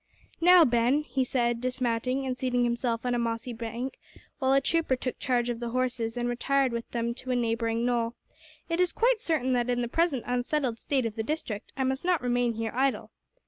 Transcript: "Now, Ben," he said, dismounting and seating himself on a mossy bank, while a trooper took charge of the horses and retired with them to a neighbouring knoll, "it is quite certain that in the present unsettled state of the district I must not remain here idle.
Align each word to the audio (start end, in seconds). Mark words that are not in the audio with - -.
"Now, 0.41 0.65
Ben," 0.65 1.03
he 1.03 1.23
said, 1.23 1.61
dismounting 1.61 2.25
and 2.25 2.35
seating 2.35 2.63
himself 2.63 3.05
on 3.05 3.13
a 3.13 3.19
mossy 3.19 3.53
bank, 3.53 3.99
while 4.39 4.51
a 4.51 4.59
trooper 4.59 4.95
took 4.95 5.19
charge 5.19 5.47
of 5.47 5.59
the 5.59 5.69
horses 5.69 6.17
and 6.17 6.27
retired 6.27 6.71
with 6.71 6.89
them 6.89 7.13
to 7.13 7.29
a 7.29 7.35
neighbouring 7.35 7.85
knoll, 7.85 8.15
"it 8.67 8.79
is 8.79 8.93
quite 8.93 9.19
certain 9.19 9.53
that 9.53 9.69
in 9.69 9.81
the 9.83 9.87
present 9.87 10.23
unsettled 10.25 10.79
state 10.79 11.05
of 11.05 11.15
the 11.15 11.21
district 11.21 11.71
I 11.77 11.83
must 11.83 12.03
not 12.03 12.23
remain 12.23 12.53
here 12.55 12.71
idle. 12.73 13.11